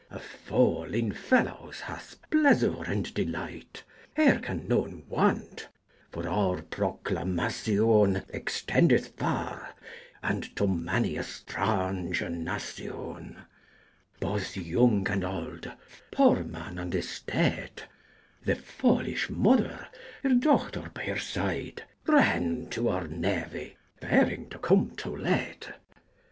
A 0.09 0.17
fole 0.17 0.95
in 0.95 1.11
felawes 1.11 1.81
hath 1.81 2.15
pleasour 2.31 2.85
and 2.85 3.13
delyte. 3.13 3.83
Here 4.15 4.39
can 4.39 4.67
none 4.67 5.03
want, 5.07 5.67
for 6.11 6.27
our 6.27 6.63
proclamacion 6.63 8.25
Extendyth 8.33 9.09
farre: 9.15 9.75
and 10.23 10.55
to 10.55 10.65
many 10.65 11.17
a 11.17 11.21
straunge 11.23 12.23
nacyon. 12.31 13.43
Both 14.19 14.57
yonge 14.57 15.07
and 15.11 15.23
olde, 15.23 15.71
pore 16.11 16.43
man, 16.45 16.79
and 16.79 16.95
estate: 16.95 17.85
The 18.43 18.55
folysshe 18.55 19.29
moder: 19.29 19.87
hir 20.23 20.33
doughter 20.33 20.89
by 20.95 21.03
hir 21.03 21.19
syde, 21.19 21.83
Ren 22.07 22.69
to 22.71 22.87
our 22.87 23.07
Navy, 23.07 23.77
ferynge 24.01 24.49
to 24.49 24.57
come 24.57 24.95
to[o] 24.95 25.11
late. 25.11 25.69